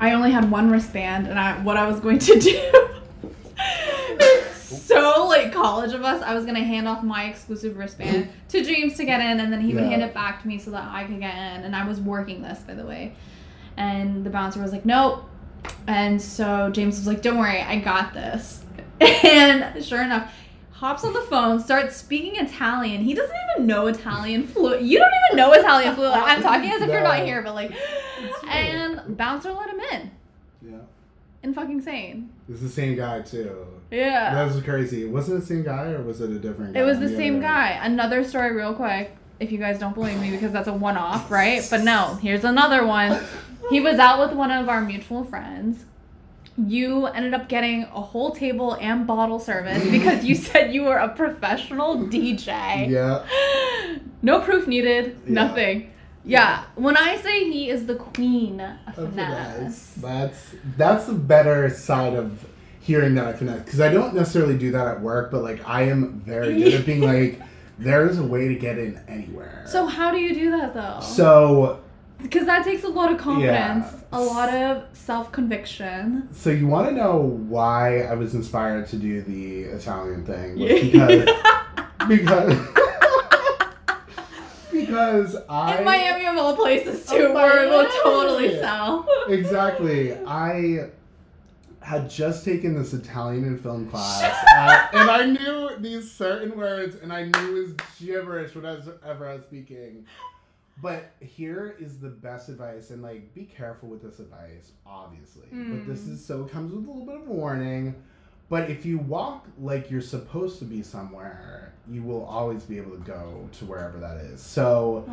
[0.00, 2.72] I only had one wristband, and I what I was going to do.
[4.54, 6.22] so like college of us.
[6.22, 9.60] I was gonna hand off my exclusive wristband to James to get in, and then
[9.60, 9.90] he would Yeah.
[9.90, 11.64] hand it back to me so that I could get in.
[11.64, 13.14] And I was working this, by the way.
[13.76, 15.24] And the bouncer was like, "Nope."
[15.86, 18.62] And so James was like, "Don't worry, I got this."
[19.24, 20.32] And sure enough,
[20.72, 23.02] hops on the phone, starts speaking Italian.
[23.02, 24.82] He doesn't even know Italian fluent.
[24.82, 26.16] You don't even know Italian fluent.
[26.16, 27.72] I'm talking as if you're not here, but like,
[28.48, 30.10] and bouncer let him in.
[30.62, 30.78] yeah
[31.42, 32.30] And fucking sane.
[32.48, 34.34] it's the same guy too Yeah.
[34.34, 35.04] That was crazy.
[35.04, 36.80] Was it the same guy or was it a different guy?
[36.80, 37.78] It was the same guy.
[37.82, 39.16] Another story, real quick.
[39.38, 41.66] If you guys don't believe me, because that's a one off, right?
[41.68, 43.22] But no, here's another one.
[43.68, 45.84] He was out with one of our mutual friends.
[46.58, 50.96] You ended up getting a whole table and bottle service because you said you were
[50.96, 52.88] a professional DJ.
[52.88, 53.24] Yeah.
[54.22, 55.32] No proof needed, Yeah.
[55.32, 55.90] nothing.
[56.24, 59.94] Yeah, when I say he is the queen of finesse.
[59.98, 62.44] That's that's the better side of
[62.80, 65.82] hearing that I finesse because I don't necessarily do that at work, but like I
[65.82, 67.40] am very good at being like,
[67.78, 69.62] there is a way to get in anywhere.
[69.68, 70.98] So how do you do that though?
[71.00, 71.80] So
[72.22, 74.00] because that takes a lot of confidence, Yeah.
[74.12, 76.28] a lot of self conviction.
[76.32, 80.58] so you want to know why I was inspired to do the Italian thing?
[80.58, 81.28] Was because
[82.08, 82.56] because
[84.72, 89.06] because I In Miami of all places too, where it will totally sell.
[89.28, 90.14] exactly.
[90.26, 90.90] I
[91.80, 94.22] had just taken this Italian and film class,
[94.56, 99.34] uh, and I knew these certain words, and I knew it was gibberish whenever I
[99.34, 100.04] was speaking.
[100.82, 105.46] But here is the best advice, and like, be careful with this advice, obviously.
[105.50, 106.12] But this mm.
[106.12, 107.94] is so comes with a little bit of warning.
[108.48, 112.92] But if you walk like you're supposed to be somewhere, you will always be able
[112.92, 114.40] to go to wherever that is.
[114.40, 115.04] So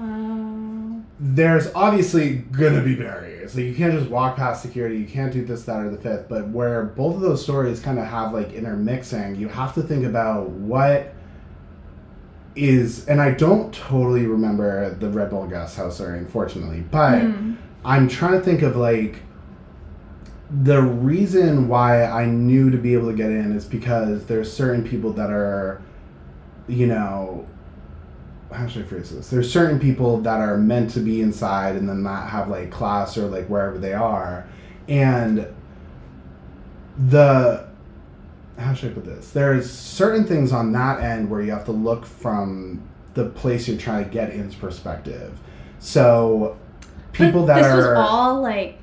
[1.19, 3.55] there's obviously gonna be barriers.
[3.55, 4.97] Like you can't just walk past security.
[4.97, 6.29] You can't do this, that, or the fifth.
[6.29, 10.05] But where both of those stories kind of have like intermixing, you have to think
[10.05, 11.15] about what
[12.55, 13.05] is.
[13.07, 16.83] And I don't totally remember the Red Bull Guest House story, unfortunately.
[16.91, 17.53] But Hmm.
[17.85, 19.21] I'm trying to think of like
[20.63, 24.83] the reason why I knew to be able to get in is because there's certain
[24.83, 25.81] people that are,
[26.67, 27.45] you know,
[28.51, 29.29] how should I phrase this?
[29.31, 33.17] There's certain people that are meant to be inside and then not have like class
[33.17, 34.45] or like wherever they are,
[34.87, 35.47] and
[37.09, 37.65] the
[38.57, 39.31] how should I put this?
[39.31, 42.81] There's certain things on that end where you have to look from
[43.13, 45.39] the place you're trying to get in's perspective.
[45.79, 46.57] So
[47.11, 48.79] people But that this are was all like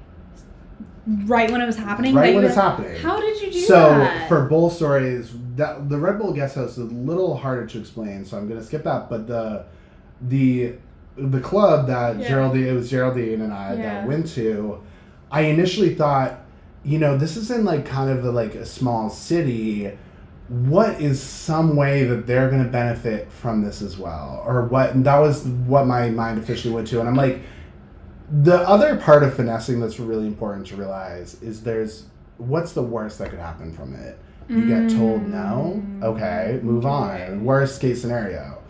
[1.27, 2.15] right when it was happening.
[2.15, 3.01] right when it's were- happening.
[3.01, 4.23] How did you do so that?
[4.23, 7.79] So for both stories, that the Red Bull guest house is a little harder to
[7.81, 9.09] explain, so I'm gonna skip that.
[9.09, 9.65] But the
[10.21, 10.75] the
[11.17, 12.29] the club that Yeah.
[12.29, 13.83] Geraldine it was Geraldine and I Yeah.
[13.83, 14.79] that went to,
[15.31, 16.41] I initially thought,
[16.85, 19.91] you know, this is in like kind of a, like a small city.
[20.49, 24.95] What is some way that they're gonna benefit from this as well, or what?
[24.95, 27.41] And that was what my mind officially went to, and I'm like.
[28.43, 32.05] The other part of finessing that's really important to realize is there's
[32.39, 34.21] what's the worst that could happen from it?
[34.49, 36.05] You get told no, mm.
[36.05, 37.27] okay, move Okay.
[37.33, 37.45] on.
[37.45, 38.63] Worst case scenario.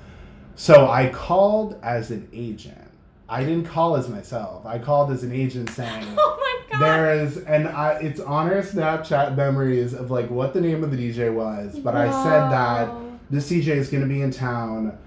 [0.55, 2.91] So I called as an agent.
[3.29, 4.65] I didn't call as myself.
[4.65, 6.37] I called as an agent saying Oh.
[6.81, 10.91] There is, and I, it's on our Snapchat memories of like what the name of
[10.91, 11.79] the DJ was.
[11.79, 12.93] But I said that
[13.31, 14.99] this DJ is going to be in town.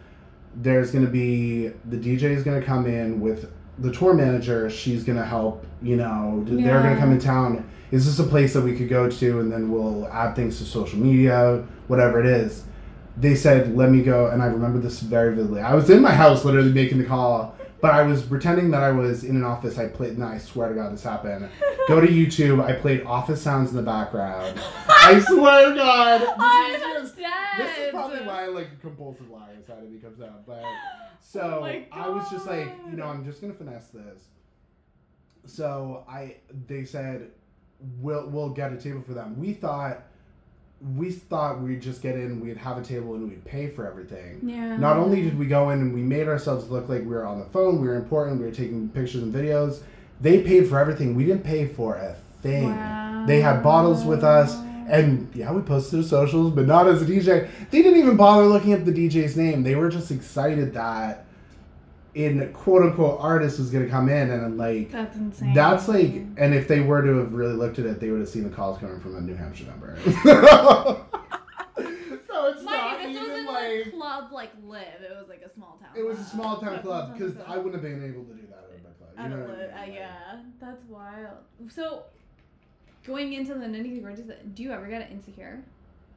[0.56, 4.70] There's going to be the DJ is going to come in with the tour manager.
[4.70, 5.66] She's going to help.
[5.82, 7.68] You know, they're going to come in town.
[7.92, 10.66] Is this a place that we could go to, and then we'll add things to
[10.66, 12.64] social media, whatever it is.
[13.18, 15.62] They said, "Let me go," and I remember this very vividly.
[15.62, 18.92] I was in my house, literally making the call, but I was pretending that I
[18.92, 19.78] was in an office.
[19.78, 21.50] I played, and I swear to God, this happened.
[21.90, 22.64] Go to YouTube.
[22.64, 24.58] I played office sounds in the background.
[24.88, 27.32] I swear to God, this is I'm just dead.
[27.58, 30.46] this is probably why like compulsive liar side of me comes out.
[30.46, 30.64] But
[31.20, 34.28] so Oh I was just like, you know, I'm just gonna finesse this.
[35.46, 37.32] So I they said
[38.00, 39.38] we'll we'll get a table for them.
[39.38, 40.04] We thought
[40.96, 44.42] we thought we'd just get in, we'd have a table and we'd pay for everything.
[44.44, 44.78] Yeah.
[44.78, 47.40] Not only did we go in and we made ourselves look like we were on
[47.40, 49.82] the phone, we were important, we were taking pictures and videos.
[50.20, 51.16] They paid for everything.
[51.16, 52.70] We didn't pay for a thing.
[52.70, 53.26] Wow.
[53.26, 54.56] They had bottles with us,
[54.90, 57.50] and yeah, we posted to socials, but not as a DJ.
[57.72, 59.64] They didn't even bother looking up the DJ's name.
[59.64, 61.26] They were just excited that
[62.16, 65.54] in quote unquote artist was gonna come in and like That's insane.
[65.54, 68.30] that's like and if they were to have really looked at it, they would have
[68.30, 69.98] seen the calls coming from a New Hampshire number.
[70.06, 71.06] so
[72.48, 75.02] it's not you, this even wasn't like a club like live.
[75.02, 75.90] It was like a small town.
[75.96, 78.60] it was a small town club because I'm wouldn't have been able to do that
[78.60, 79.10] at a big club.
[79.18, 79.92] You know I mean?
[79.92, 81.38] uh, yeah, that's wild.
[81.70, 82.04] So,
[83.06, 84.24] going into the nitty gritty,
[84.54, 85.64] do you ever get insecure,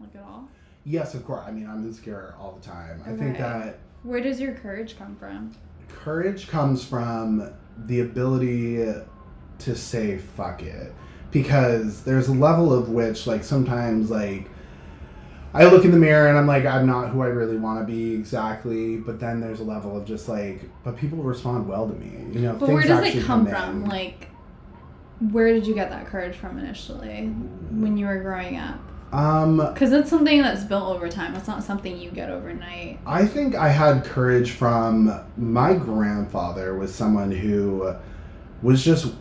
[0.00, 0.48] like at all?
[0.84, 1.44] Yes, of course.
[1.46, 3.02] I mean, I'm insecure all the time.
[3.06, 5.54] I think that Where does your courage come from?
[5.88, 7.50] Courage comes from
[7.86, 8.76] the ability
[9.58, 10.92] to say fuck it
[11.30, 14.48] because there's a level of which like sometimes like
[15.54, 17.90] I look in the mirror and I'm like I'm not who I really want to
[17.90, 21.94] be exactly but then there's a level of just like but people respond well to
[21.94, 23.52] me you know But where does it come in.
[23.54, 23.84] from?
[23.84, 24.28] Like,
[25.32, 27.26] where did you get that courage from initially
[27.70, 28.78] when you were growing up?
[29.12, 31.34] Um Because it's something that's built over time.
[31.34, 32.98] It's not something you get overnight.
[33.06, 37.94] I think I had courage from my grandfather was someone who
[38.62, 39.12] was just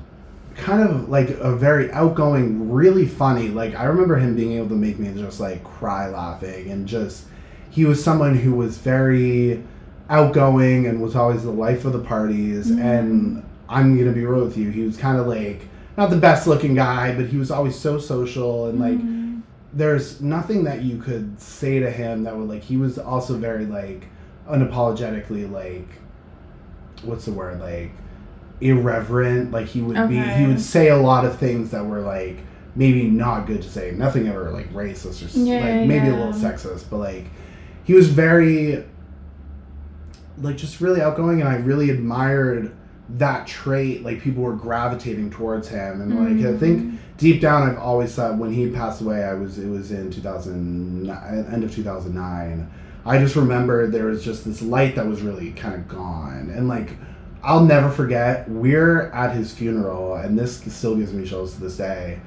[0.55, 3.49] kind of like a very outgoing, really funny.
[3.49, 7.25] Like I remember him being able to make me just like cry laughing and just
[7.69, 9.61] he was someone who was very
[10.09, 12.79] outgoing and was always the life of the parties Mhm.
[12.81, 15.67] and I'm gonna be real with you, he was kind of like
[15.97, 19.14] not the best looking guy, but he was always so social and like Mhm.
[19.75, 23.65] There's nothing that you could say to him that would like he was also very
[23.65, 24.07] like
[24.49, 25.87] unapologetically like
[27.03, 27.59] what's the word?
[27.59, 27.91] Like
[28.61, 29.51] irreverent.
[29.51, 32.37] Like he would be he would say a lot of things that were like
[32.75, 33.91] maybe not good to say.
[33.91, 37.25] Nothing ever like racist or Yeah, like maybe a little sexist but like
[37.83, 38.83] he was very
[40.41, 42.75] like just really outgoing and i really admired
[43.09, 44.03] that trait.
[44.03, 46.97] Like people were gravitating towards him and like i think Mhm.
[47.17, 51.09] Deep down i've always thought when he passed away i was it was in 2000
[51.09, 52.69] end of 2009
[53.05, 56.51] i just remember there was just this light that was really kind of gone.
[56.55, 56.97] And like
[57.43, 61.77] i'll never forget we're at his funeral and this still gives me chills to this
[61.77, 62.19] day.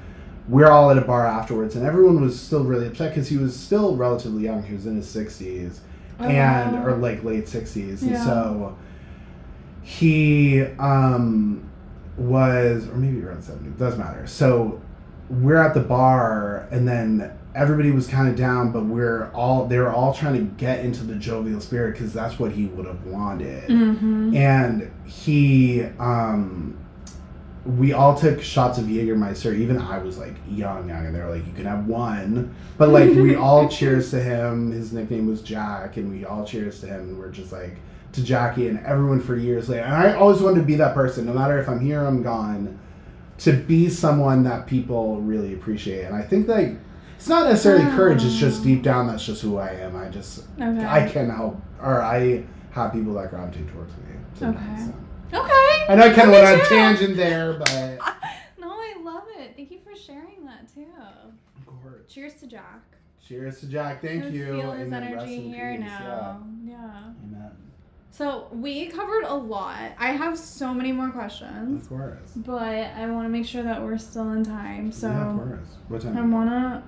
[0.47, 3.55] We're all at a bar afterwards and everyone was still really upset because he was
[3.55, 4.63] still relatively young.
[4.63, 5.79] He was in his 60s
[6.21, 6.85] Oh, and wow.
[6.87, 8.75] or like late 60s and so
[9.83, 11.63] he um
[12.19, 14.81] was or maybe around 70 doesn't matter so
[15.29, 19.77] we're at the bar and then everybody was kind of down but we're all they
[19.79, 23.05] were all trying to get into the jovial spirit because that's what he would have
[23.05, 24.35] wanted Mhm.
[24.35, 26.75] and he um
[27.65, 29.53] we all took shots of Jägermeister.
[29.53, 32.89] Even I was like young, young, and they were like, "You can have one," but
[32.89, 34.71] like we all cheers to him.
[34.71, 37.75] His nickname was Jack, and we all cheers to him, and we're just like
[38.13, 39.83] to Jackie and everyone for years later.
[39.83, 42.23] And I always wanted to be that person, no matter if I'm here or I'm
[42.23, 42.79] gone,
[43.39, 46.03] to be someone that people really appreciate.
[46.05, 46.75] And I think like
[47.15, 49.95] it's not necessarily courage; it's just deep down that's just who I am.
[49.95, 50.85] I just Okay.
[50.85, 54.03] I can help, or I have people that gravitate towards me.
[54.35, 54.97] sometimes, Okay.
[55.31, 55.41] so.
[55.43, 55.85] Okay.
[55.89, 57.69] I know I kind of went on a tangent there, but
[58.59, 59.53] No, I love it.
[59.55, 60.85] Thank you for sharing that too.
[61.57, 62.01] of course.
[62.07, 62.81] Cheers to Jack.
[63.25, 64.01] Cheers to Jack.
[64.01, 64.45] Thank I you.
[64.45, 65.81] feel his energy here peace.
[65.81, 66.43] now.
[66.63, 66.73] Yeah.
[66.73, 67.01] Yeah.
[67.25, 67.51] Amen.
[68.11, 69.91] So we covered a lot.
[69.97, 72.19] I have so many more questions, Of course.
[72.35, 74.91] but I want to make sure that we're still in time.
[74.91, 75.67] So yeah, of course.
[75.87, 76.17] What time?
[76.17, 76.83] I want to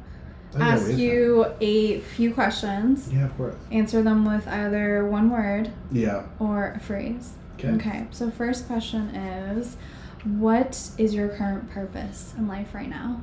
[0.54, 3.10] Oh, ask have you a few questions.
[3.14, 3.56] Yeah, of course.
[3.72, 6.24] Answer them with either one word Yeah.
[6.40, 7.32] or a phrase.
[7.58, 7.70] Okay.
[7.70, 8.08] Okay.
[8.12, 9.78] So first question is,
[10.26, 13.22] what is your current purpose in life right now?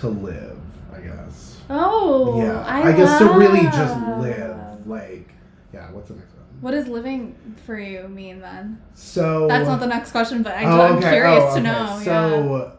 [0.00, 0.58] To live.
[0.92, 1.60] I guess.
[1.70, 4.86] Oh, yeah, I, guess to really just live.
[4.86, 5.28] Like,
[5.72, 5.90] yeah.
[5.90, 6.44] What's the next one?
[6.60, 7.36] What does living
[7.66, 8.80] for you mean then?
[8.94, 11.10] So That's not the next question, but I, Oh, I'm okay.
[11.10, 11.62] curious Oh, to okay.
[11.62, 11.98] know.
[11.98, 12.02] yeah.
[12.02, 12.78] So,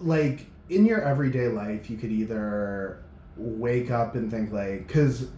[0.00, 3.02] like in your everyday life, you could either
[3.36, 5.28] wake up and think like, because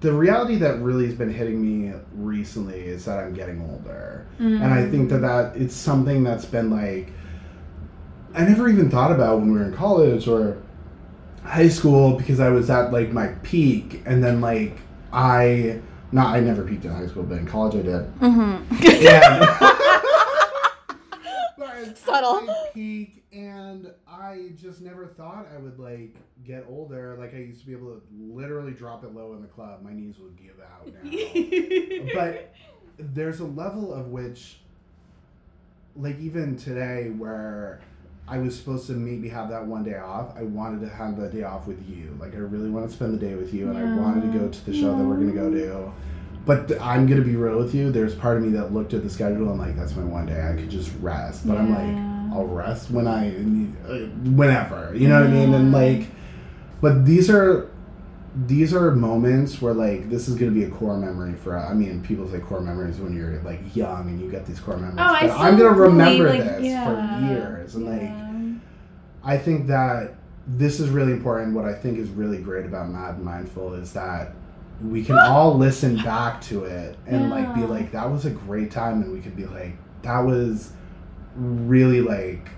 [0.00, 4.64] the reality that really has been hitting me recently is that I'm getting older, and
[4.64, 5.52] I think that mm.
[5.52, 7.12] that it's something that's been like
[8.34, 10.62] I never even thought about when we were in college or
[11.42, 14.78] high school because I was at like my peak, and then like
[15.12, 15.80] I.
[16.10, 18.20] Not, I never peaked in high school, but in college I did.
[18.20, 19.74] Mm-hmm.
[21.94, 22.48] Subtle.
[22.72, 27.16] peak, and I just never thought I would like get older.
[27.18, 29.82] Like I used to be able to literally drop it low in the club.
[29.82, 32.14] My knees would give out now.
[32.14, 32.54] but
[32.98, 34.60] there's a level of which,
[35.96, 37.80] like even today, where
[38.30, 40.36] I was supposed to maybe have that one day off.
[40.36, 42.16] I wanted to have that day off with you.
[42.20, 44.48] Like I really want to spend the day with you, and I wanted to go
[44.48, 45.92] to the show that we're gonna go to.
[46.44, 47.90] But th- I'm gonna be real with you.
[47.90, 50.46] There's part of me that looked at the schedule and like that's my one day.
[50.46, 51.46] I could just rest.
[51.46, 53.28] But I'm like, I'll rest when I,
[53.88, 54.94] uh, whenever.
[54.94, 55.54] You know what I mean?
[55.54, 56.08] And like,
[56.80, 57.70] but these are
[58.46, 61.74] these are moments where like this is going to be a core memory for i
[61.74, 64.96] mean people say core memories when you're like young and you get these core memories
[64.98, 68.60] Oh, I going to remember like, this yeah, for years and like
[69.24, 70.14] i think that
[70.50, 71.54] this is really important.
[71.54, 74.32] What i think is really great about mad mindful is that
[74.82, 78.70] we can all listen back to it and like be like that was a great
[78.70, 79.72] time and we could be like
[80.02, 80.72] that was
[81.34, 82.50] really like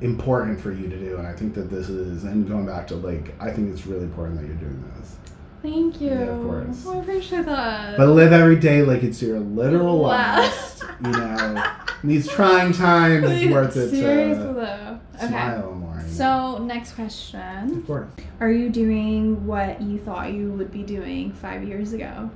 [0.00, 2.94] important for you to do and i think that this is and going back to
[2.96, 5.16] like i think it's really important that you're doing this
[5.62, 6.08] Thank you.
[6.08, 6.84] Yeah, of course.
[6.86, 7.98] Oh, I appreciate that.
[7.98, 10.08] but live every day like it's your literal Wow.
[10.08, 11.62] last you know
[12.02, 15.00] these trying times it's worth it Seriously to though.
[15.16, 15.26] Okay.
[15.28, 16.02] smile more?
[16.08, 18.08] So next question: of course
[18.40, 22.30] Are you doing what you thought you would be doing five years ago?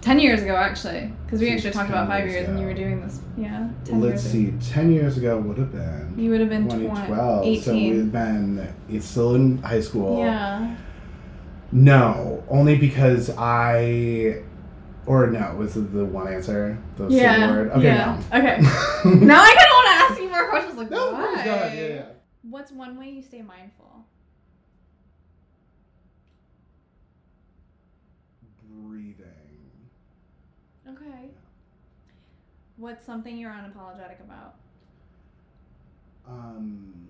[0.00, 2.74] Ten years ago, actually, because we actually talked about five years years, and you were
[2.74, 3.20] doing this.
[3.36, 4.60] Yeah, ten let's years.
[4.64, 7.62] see 10 years ago would have been You would have been 20, 2012 18.
[7.62, 10.76] so we've been it's still in high school yeah.
[11.70, 14.42] no only because i
[15.06, 17.50] or no was it the one answer the Yeah.
[17.50, 18.20] word okay yeah.
[18.32, 18.60] Okay.
[19.24, 20.76] now I kind of want to ask you more questions.
[20.78, 21.42] Like, no why?
[21.44, 22.04] yeah, yeah.
[22.42, 24.04] What's one way you stay mindful?
[28.68, 29.41] breathing
[30.88, 31.30] Okay.
[32.76, 34.54] What's something you're unapologetic about?
[36.24, 37.08] um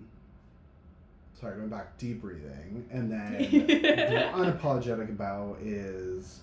[1.39, 6.39] sorry going back deep breathing and then the unapologetic about is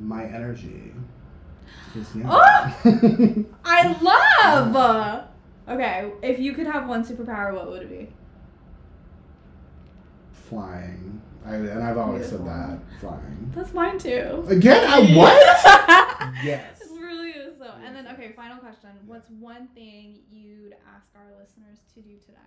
[0.00, 0.94] my energy
[1.92, 2.26] 'Cause, yeah.
[2.30, 3.44] Oh!
[3.64, 5.24] I love.
[5.68, 8.08] Okay, if you could have one superpower, what would it be?
[10.32, 12.46] flying I, and i've always Beautiful.
[12.46, 14.44] said that flying That's mine too.
[14.48, 17.74] again i what yes It really is though.
[17.84, 18.90] And then, okay, final question.
[19.06, 22.38] What's one thing you'd ask our listeners to do today?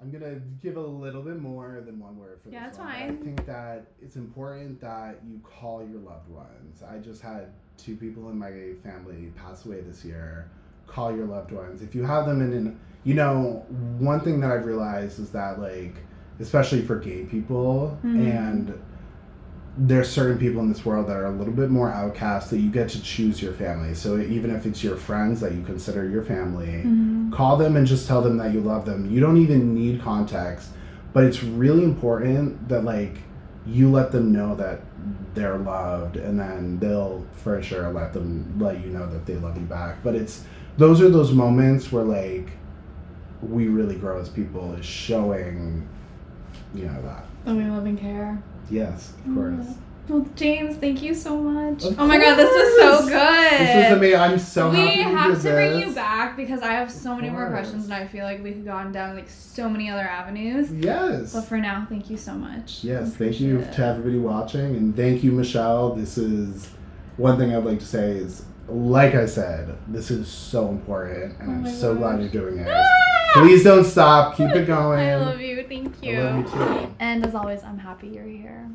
[0.00, 2.88] I'm gonna give a little bit more than one word for Yeah, this that's one.
[2.94, 3.18] fine.
[3.20, 6.82] I think that it's important that you call your loved ones.
[6.82, 10.50] I just had two people in my family pass away this year.
[10.86, 11.82] Call your loved ones.
[11.82, 13.64] If you have them in an you know,
[13.98, 15.94] one thing that I've realized is that like
[16.40, 18.20] especially for gay people Mhm.
[18.30, 18.72] and
[19.78, 22.70] there's certain people in this world that are a little bit more outcast that you
[22.70, 23.92] get to choose your family.
[23.92, 27.30] So even if it's your friends that you consider your family, Mm-hmm.
[27.32, 29.10] call them and just tell them that you love them.
[29.10, 30.70] You don't even need context,
[31.12, 33.18] but it's really important that like
[33.66, 34.80] you let them know that
[35.34, 39.56] they're loved and then they'll for sure let them let you know that they love
[39.58, 39.96] you back.
[40.02, 40.44] But it's
[40.78, 42.48] those are those moments where like
[43.42, 45.86] we really grow as people is showing
[46.76, 47.24] you know that.
[47.44, 48.42] And we love and care.
[48.70, 49.56] Yes, of mm-hmm.
[49.56, 49.76] course.
[50.08, 51.84] Well, James, thank you so much.
[51.84, 53.60] Of oh my god, this was so good.
[53.60, 54.20] This is amazing.
[54.20, 57.28] I'm so we happy we have to bring you back because I have so many
[57.28, 60.70] more questions and I feel like we could gone down like so many other avenues.
[60.72, 61.32] Yes.
[61.32, 62.84] But for now, thank you so much.
[62.84, 65.94] Yes, thank you appreciate to everybody watching, and thank you, Michelle.
[65.94, 66.70] This is
[67.16, 71.66] one thing I'd like to say is, like I said, this is so important, and
[71.66, 72.68] Oh I'm so glad you're doing it.
[72.68, 73.15] Ah!
[73.42, 74.36] Please don't stop.
[74.36, 75.00] Keep it going.
[75.00, 75.62] I love you.
[75.68, 76.12] Thank you.
[76.12, 76.94] You.
[76.98, 78.70] And as always, I'm happy you're here.